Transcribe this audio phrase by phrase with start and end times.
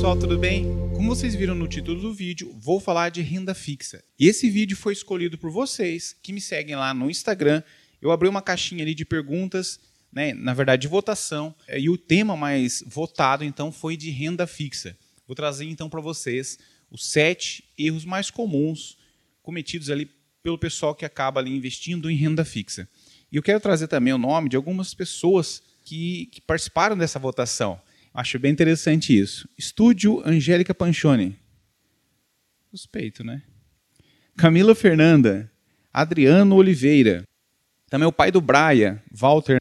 [0.00, 0.64] pessoal, tudo bem?
[0.94, 4.02] Como vocês viram no título do vídeo, vou falar de renda fixa.
[4.18, 7.62] E esse vídeo foi escolhido por vocês que me seguem lá no Instagram.
[8.00, 9.78] Eu abri uma caixinha ali de perguntas,
[10.10, 14.96] né, na verdade de votação, e o tema mais votado então foi de renda fixa.
[15.26, 16.58] Vou trazer então para vocês
[16.90, 18.96] os sete erros mais comuns
[19.42, 20.10] cometidos ali
[20.42, 22.88] pelo pessoal que acaba ali investindo em renda fixa.
[23.30, 27.78] E eu quero trazer também o nome de algumas pessoas que, que participaram dessa votação.
[28.12, 29.48] Acho bem interessante isso.
[29.56, 31.36] Estúdio Angélica Panchoni.
[32.70, 33.42] Suspeito, né?
[34.36, 35.50] Camila Fernanda.
[35.92, 37.24] Adriano Oliveira.
[37.88, 39.58] Também o pai do Braia, Walter.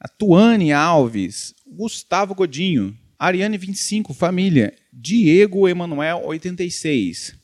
[0.00, 1.54] A Tuane Alves.
[1.66, 2.96] Gustavo Godinho.
[3.18, 4.74] Ariane 25, família.
[4.92, 7.34] Diego Emanuel 86.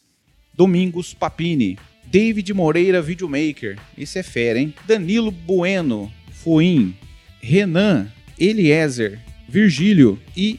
[0.55, 1.79] Domingos Papini.
[2.05, 3.79] David Moreira Videomaker.
[3.97, 4.75] Esse é fera, hein?
[4.87, 6.13] Danilo Bueno.
[6.31, 6.95] Fuim.
[7.41, 9.24] Renan Eliezer.
[9.55, 10.59] Virgílio e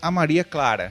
[0.00, 0.90] a Maria Clara.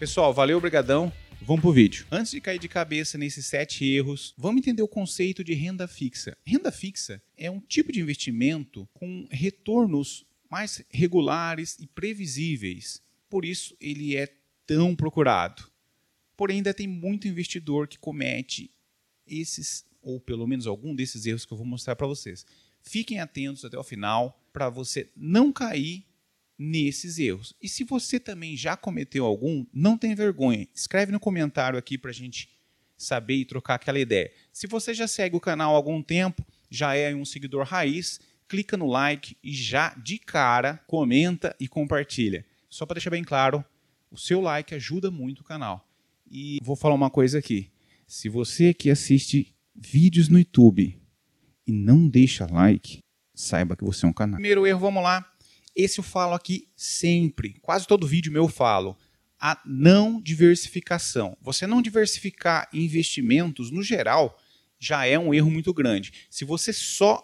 [0.00, 1.12] Pessoal, valeu, obrigadão.
[1.40, 2.08] Vamos pro vídeo.
[2.10, 6.36] Antes de cair de cabeça nesses sete erros, vamos entender o conceito de renda fixa.
[6.44, 13.00] Renda fixa é um tipo de investimento com retornos mais regulares e previsíveis.
[13.30, 14.26] Por isso ele é
[14.66, 15.70] tão procurado.
[16.36, 18.72] Porém, ainda tem muito investidor que comete
[19.24, 22.44] esses, ou pelo menos algum desses erros que eu vou mostrar para vocês.
[22.82, 26.04] Fiquem atentos até o final para você não cair
[26.58, 27.54] nesses erros.
[27.60, 30.68] E se você também já cometeu algum, não tem vergonha.
[30.74, 32.48] Escreve no comentário aqui para a gente
[32.96, 34.30] saber e trocar aquela ideia.
[34.52, 38.76] Se você já segue o canal há algum tempo, já é um seguidor raiz, clica
[38.76, 42.44] no like e já de cara comenta e compartilha.
[42.68, 43.64] Só para deixar bem claro,
[44.10, 45.88] o seu like ajuda muito o canal.
[46.30, 47.70] E vou falar uma coisa aqui.
[48.06, 50.98] Se você que assiste vídeos no YouTube
[51.66, 52.98] e não deixa like,
[53.34, 54.36] saiba que você é um canal.
[54.36, 55.33] Primeiro erro, vamos lá
[55.74, 58.96] esse eu falo aqui sempre, quase todo vídeo meu eu falo.
[59.38, 61.36] A não diversificação.
[61.42, 64.40] Você não diversificar investimentos, no geral,
[64.78, 66.12] já é um erro muito grande.
[66.30, 67.22] Se você só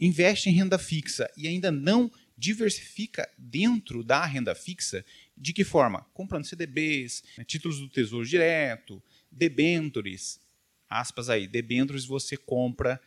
[0.00, 5.04] investe em renda fixa e ainda não diversifica dentro da renda fixa,
[5.36, 6.04] de que forma?
[6.12, 10.40] Comprando CDBs, né, títulos do Tesouro Direto, debentures,
[10.88, 13.00] aspas aí, debentures você compra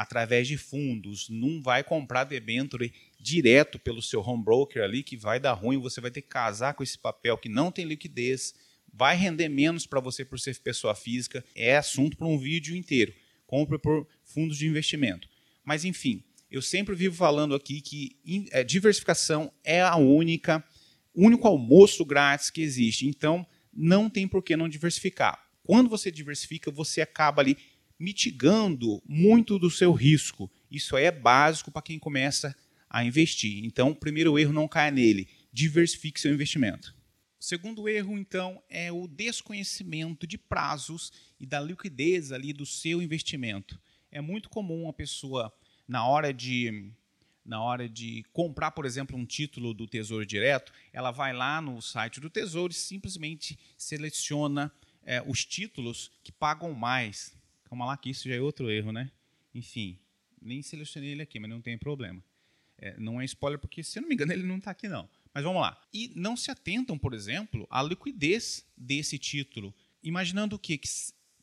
[0.00, 2.90] através de fundos, não vai comprar debenture
[3.20, 6.72] direto pelo seu home broker ali, que vai dar ruim, você vai ter que casar
[6.72, 8.54] com esse papel que não tem liquidez,
[8.90, 13.12] vai render menos para você por ser pessoa física, é assunto para um vídeo inteiro.
[13.46, 15.28] Compre por fundos de investimento.
[15.62, 18.16] Mas enfim, eu sempre vivo falando aqui que
[18.52, 20.64] é, diversificação é a única,
[21.14, 23.06] único almoço grátis que existe.
[23.06, 25.38] Então, não tem por que não diversificar.
[25.62, 27.58] Quando você diversifica, você acaba ali
[28.00, 30.50] mitigando muito do seu risco.
[30.70, 32.56] Isso é básico para quem começa
[32.88, 33.62] a investir.
[33.64, 35.28] Então, o primeiro erro não caia nele.
[35.52, 36.96] Diversifique seu investimento.
[37.38, 43.02] O segundo erro, então, é o desconhecimento de prazos e da liquidez ali do seu
[43.02, 43.78] investimento.
[44.10, 45.52] É muito comum a pessoa,
[45.86, 46.90] na hora de
[47.42, 51.80] na hora de comprar, por exemplo, um título do Tesouro Direto, ela vai lá no
[51.80, 54.70] site do Tesouro e simplesmente seleciona
[55.02, 57.34] é, os títulos que pagam mais.
[57.70, 59.12] Calma lá que isso já é outro erro, né?
[59.54, 59.96] Enfim,
[60.42, 62.20] nem selecionei ele aqui, mas não tem problema.
[62.76, 65.08] É, não é spoiler porque, se eu não me engano, ele não está aqui não.
[65.32, 65.80] Mas vamos lá.
[65.94, 69.72] E não se atentam, por exemplo, à liquidez desse título,
[70.02, 70.76] imaginando o quê?
[70.76, 70.88] Que,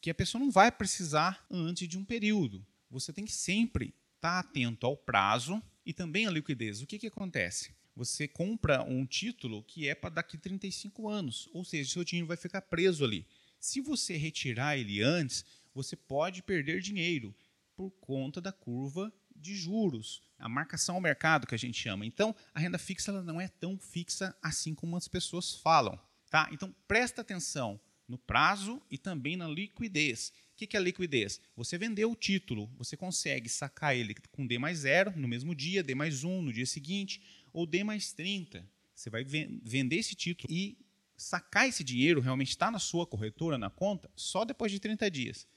[0.02, 2.66] que a pessoa não vai precisar antes de um período.
[2.92, 6.82] Você tem que sempre estar tá atento ao prazo e também à liquidez.
[6.82, 7.72] O que, que acontece?
[7.96, 12.38] Você compra um título que é para daqui 35 anos, ou seja, seu dinheiro vai
[12.38, 13.26] ficar preso ali.
[13.60, 15.44] Se você retirar ele antes,
[15.78, 17.36] você pode perder dinheiro
[17.76, 22.04] por conta da curva de juros, a marcação ao mercado que a gente chama.
[22.04, 26.00] Então, a renda fixa ela não é tão fixa assim como as pessoas falam.
[26.32, 26.50] Tá?
[26.52, 30.34] Então, presta atenção no prazo e também na liquidez.
[30.54, 31.40] O que é liquidez?
[31.56, 35.84] Você vendeu o título, você consegue sacar ele com D mais zero no mesmo dia,
[35.84, 37.22] D mais um no dia seguinte,
[37.54, 38.68] ou D mais 30.
[38.96, 40.76] Você vai vender esse título e
[41.16, 45.48] sacar esse dinheiro, realmente está na sua corretora, na conta, só depois de 30 dias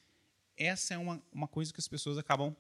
[0.61, 2.55] essa é uma, uma coisa que as pessoas acabam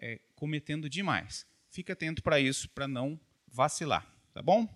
[0.00, 1.46] é, cometendo demais.
[1.70, 3.18] Fica atento para isso, para não
[3.50, 4.68] vacilar, tá bom?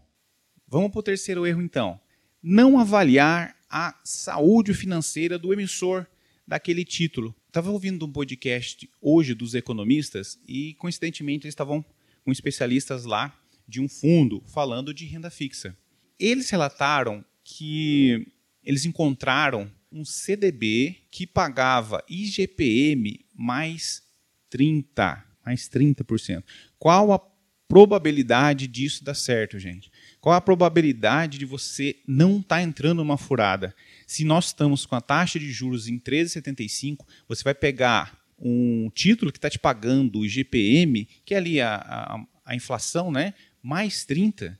[0.66, 2.00] Vamos para o terceiro erro, então.
[2.42, 6.06] Não avaliar a saúde financeira do emissor
[6.46, 7.34] daquele título.
[7.46, 11.84] Estava ouvindo um podcast hoje dos economistas e, coincidentemente, eles estavam
[12.24, 13.38] com especialistas lá
[13.68, 15.76] de um fundo falando de renda fixa.
[16.18, 18.26] Eles relataram que
[18.64, 24.02] eles encontraram um CDB que pagava IGPM mais
[24.50, 26.42] 30, mais 30%.
[26.78, 27.20] Qual a
[27.68, 29.90] probabilidade disso dar certo, gente?
[30.20, 33.74] Qual a probabilidade de você não estar tá entrando numa furada?
[34.06, 39.32] Se nós estamos com a taxa de juros em 13,75, você vai pegar um título
[39.32, 43.34] que está te pagando o IGPM, que é ali a, a, a inflação, né?
[43.62, 44.58] mais 30.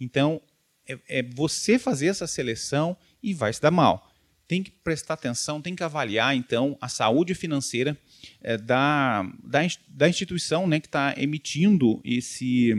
[0.00, 0.40] Então,
[0.88, 4.07] é, é você fazer essa seleção e vai se dar mal.
[4.48, 7.96] Tem que prestar atenção, tem que avaliar, então, a saúde financeira
[8.40, 12.72] é, da, da, da, instituição né, que está emitindo esse,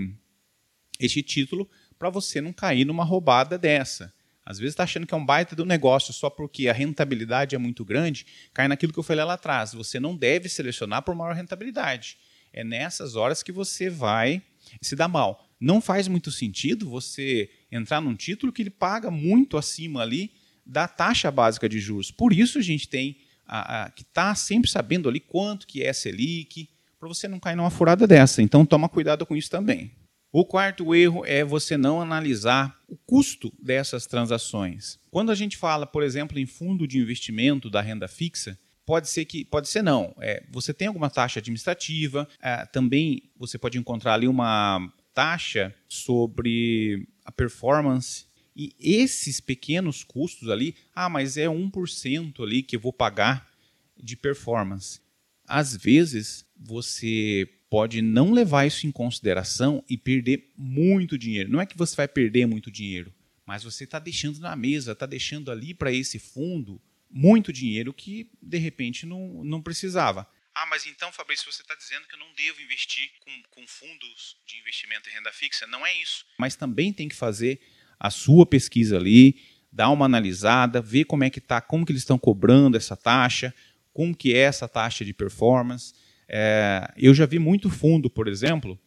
[1.00, 1.70] esse título
[2.00, 4.12] para você não cair numa roubada dessa.
[4.44, 7.60] Às vezes está achando que é um baita do negócio só porque a rentabilidade é
[7.60, 9.74] muito grande, cai naquilo que eu falei lá atrás.
[9.74, 12.18] Você não deve selecionar por maior rentabilidade.
[12.52, 14.42] É nessas horas que você vai
[14.82, 15.48] se dar mal.
[15.60, 20.32] Não faz muito sentido você entrar num título que ele paga muito acima ali
[20.70, 22.12] da taxa básica de juros.
[22.12, 25.84] Por isso a gente tem a, a, que estar tá sempre sabendo ali quanto que
[25.84, 26.70] é Selic,
[27.00, 28.42] para você não cair numa furada dessa.
[28.42, 29.92] Então toma cuidado com isso também.
[30.32, 35.00] O quarto erro é você não analisar o custo dessas transações.
[35.10, 39.26] Quando a gente fala, por exemplo, em fundo de investimento da renda fixa, pode ser
[39.26, 40.14] que pode ser não.
[40.20, 47.08] É, você tem alguma taxa administrativa, é, também você pode encontrar ali uma taxa sobre
[47.26, 48.29] a performance
[48.60, 53.50] e esses pequenos custos ali, ah, mas é 1% ali que eu vou pagar
[53.98, 55.00] de performance.
[55.48, 61.50] Às vezes, você pode não levar isso em consideração e perder muito dinheiro.
[61.50, 63.14] Não é que você vai perder muito dinheiro,
[63.46, 68.30] mas você está deixando na mesa, está deixando ali para esse fundo muito dinheiro que
[68.42, 70.30] de repente não, não precisava.
[70.54, 74.36] Ah, mas então, Fabrício, você está dizendo que eu não devo investir com, com fundos
[74.46, 75.66] de investimento em renda fixa?
[75.66, 76.26] Não é isso.
[76.38, 77.62] Mas também tem que fazer
[78.00, 79.36] a sua pesquisa ali,
[79.72, 83.54] dar uma analisada, ver como é que está, como que eles estão cobrando essa taxa,
[83.94, 85.94] como que é essa taxa de performance.
[86.28, 88.80] É, eu já vi muito fundo, por exemplo,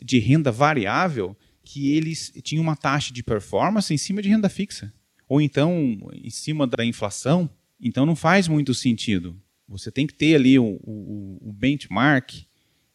[0.00, 4.92] de renda variável que eles tinham uma taxa de performance em cima de renda fixa,
[5.28, 7.48] ou então em cima da inflação.
[7.80, 9.40] Então não faz muito sentido.
[9.68, 12.44] Você tem que ter ali o, o, o benchmark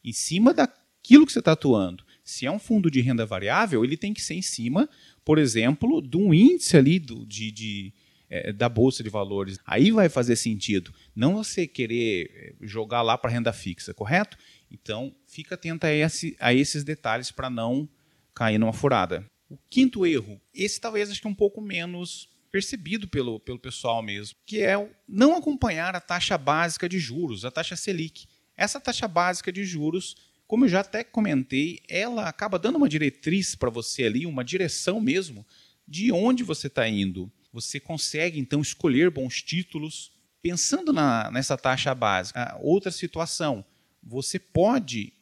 [0.04, 2.04] em cima daquilo que você está atuando.
[2.24, 4.90] Se é um fundo de renda variável, ele tem que ser em cima,
[5.26, 7.94] por exemplo, de um índice ali do, de, de
[8.30, 9.60] é, da bolsa de valores.
[9.66, 10.94] Aí vai fazer sentido.
[11.16, 14.38] Não você querer é, jogar lá para renda fixa, correto?
[14.72, 17.90] Então, fica atento a, esse, a esses detalhes para não
[18.34, 19.30] cair numa furada.
[19.50, 24.02] O quinto erro, esse talvez acho que é um pouco menos percebido pelo, pelo pessoal
[24.02, 24.76] mesmo, que é
[25.08, 28.28] não acompanhar a taxa básica de juros, a taxa Selic.
[28.56, 30.16] Essa taxa básica de juros
[30.48, 35.02] como eu já até comentei, ela acaba dando uma diretriz para você ali, uma direção
[35.02, 35.46] mesmo
[35.88, 37.32] de onde você está indo.
[37.52, 40.12] Você consegue então escolher bons títulos.
[40.42, 43.66] Pensando na, nessa taxa básica, outra situação,
[44.04, 45.14] você pode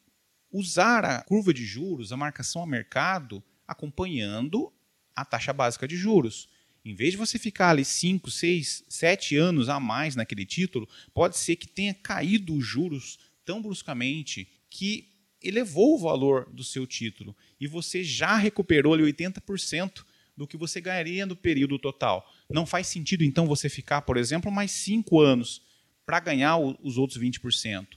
[0.52, 4.72] usar a curva de juros, a marcação a mercado, acompanhando
[5.16, 6.50] a taxa básica de juros.
[6.84, 11.38] Em vez de você ficar ali 5, 6, 7 anos a mais naquele título, pode
[11.38, 15.13] ser que tenha caído os juros tão bruscamente que
[15.44, 20.04] elevou o valor do seu título e você já recuperou ali 80%
[20.36, 22.28] do que você ganharia no período total.
[22.50, 25.62] Não faz sentido, então, você ficar, por exemplo, mais cinco anos
[26.06, 27.88] para ganhar os outros 20%.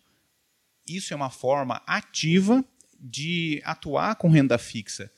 [0.86, 2.64] Isso é uma forma ativa
[2.98, 5.10] de atuar com renda fixa.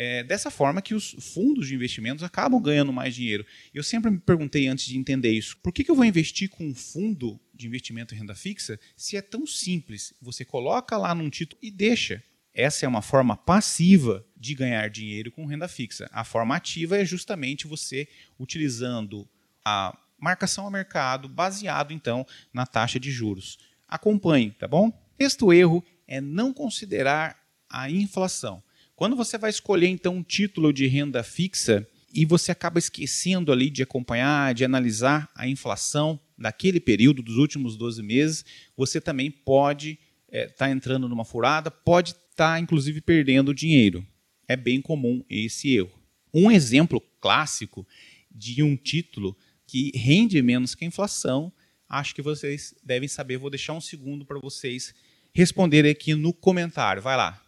[0.00, 3.44] É dessa forma que os fundos de investimentos acabam ganhando mais dinheiro.
[3.74, 6.64] Eu sempre me perguntei antes de entender isso: por que, que eu vou investir com
[6.64, 10.14] um fundo de investimento em renda fixa se é tão simples?
[10.22, 12.22] Você coloca lá num título e deixa.
[12.54, 16.08] Essa é uma forma passiva de ganhar dinheiro com renda fixa.
[16.12, 18.06] A forma ativa é justamente você
[18.38, 19.28] utilizando
[19.64, 23.58] a marcação ao mercado baseado então na taxa de juros.
[23.88, 24.92] Acompanhe, tá bom?
[25.20, 27.36] Sexto erro é não considerar
[27.68, 28.62] a inflação.
[28.98, 33.70] Quando você vai escolher então um título de renda fixa e você acaba esquecendo ali
[33.70, 38.44] de acompanhar, de analisar a inflação daquele período dos últimos 12 meses,
[38.76, 44.04] você também pode estar é, tá entrando numa furada, pode estar tá, inclusive perdendo dinheiro.
[44.48, 45.96] É bem comum esse erro.
[46.34, 47.86] Um exemplo clássico
[48.28, 51.52] de um título que rende menos que a inflação,
[51.88, 53.36] acho que vocês devem saber.
[53.36, 54.92] Vou deixar um segundo para vocês
[55.32, 57.00] responderem aqui no comentário.
[57.00, 57.47] Vai lá.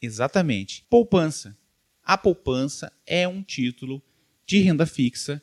[0.00, 0.84] Exatamente.
[0.88, 1.56] Poupança.
[2.02, 4.02] A poupança é um título
[4.46, 5.42] de renda fixa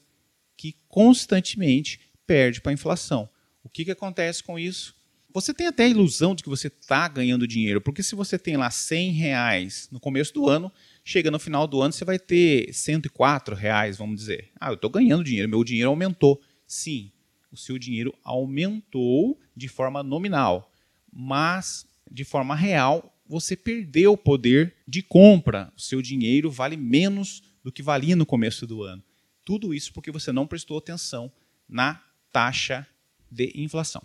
[0.57, 3.29] que constantemente perde para a inflação.
[3.63, 4.95] O que, que acontece com isso?
[5.35, 8.55] Você tem até a ilusão de que você está ganhando dinheiro, porque se você tem
[8.55, 10.71] lá 100 reais no começo do ano,
[11.03, 14.49] chega no final do ano você vai ter 104 reais, vamos dizer.
[14.57, 16.41] Ah, eu estou ganhando dinheiro, meu dinheiro aumentou.
[16.65, 17.11] Sim,
[17.51, 20.71] o seu dinheiro aumentou de forma nominal,
[21.11, 25.71] mas de forma real você perdeu o poder de compra.
[25.75, 29.03] O seu dinheiro vale menos do que valia no começo do ano.
[29.43, 31.31] Tudo isso porque você não prestou atenção
[31.67, 32.01] na
[32.31, 32.87] taxa
[33.31, 34.03] de inflação.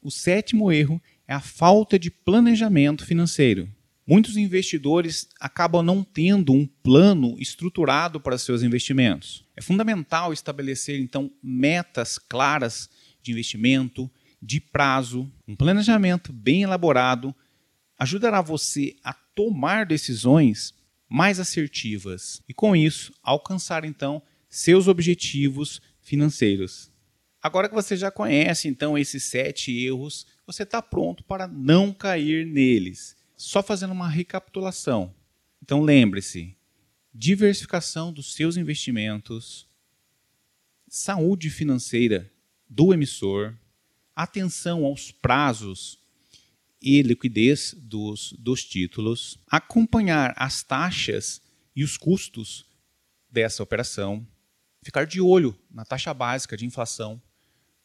[0.00, 3.68] O sétimo erro é a falta de planejamento financeiro.
[4.06, 9.44] Muitos investidores acabam não tendo um plano estruturado para seus investimentos.
[9.56, 12.88] É fundamental estabelecer, então, metas claras
[13.20, 14.08] de investimento,
[14.40, 15.30] de prazo.
[15.48, 17.34] Um planejamento bem elaborado
[17.98, 20.74] ajudará você a tomar decisões
[21.08, 26.90] mais assertivas e, com isso, alcançar, então, seus objetivos financeiros.
[27.42, 32.46] Agora que você já conhece, então, esses sete erros, você está pronto para não cair
[32.46, 35.14] neles só fazendo uma recapitulação.
[35.62, 36.56] Então lembre-se:
[37.12, 39.68] diversificação dos seus investimentos,
[40.88, 42.32] saúde financeira
[42.68, 43.54] do emissor,
[44.14, 45.98] atenção aos prazos
[46.80, 51.40] e liquidez dos, dos títulos, acompanhar as taxas
[51.74, 52.66] e os custos
[53.30, 54.26] dessa operação,
[54.82, 57.20] ficar de olho na taxa básica de inflação,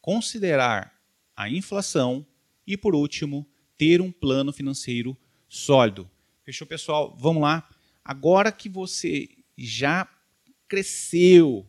[0.00, 0.92] considerar
[1.36, 2.26] a inflação
[2.66, 3.46] e, por último,
[3.76, 5.16] ter um plano financeiro
[5.48, 6.08] sólido.
[6.44, 7.16] Fechou, pessoal?
[7.18, 7.68] Vamos lá.
[8.04, 10.08] Agora que você já
[10.68, 11.68] cresceu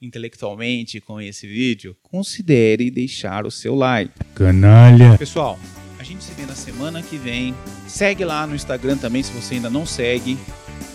[0.00, 4.12] intelectualmente com esse vídeo, considere deixar o seu like.
[4.34, 5.16] Canalha.
[5.16, 5.58] Pessoal,
[6.04, 7.54] a gente se vê na semana que vem.
[7.88, 10.38] Segue lá no Instagram também se você ainda não segue.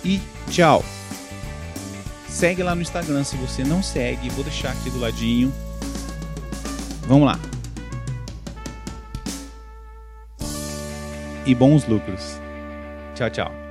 [0.06, 0.86] E tchau.
[2.28, 4.30] Segue lá no Instagram se você não segue.
[4.30, 5.52] Vou deixar aqui do ladinho.
[7.08, 7.40] Vamos lá.
[11.46, 12.40] e bons lucros.
[13.16, 13.69] Tchau, tchau.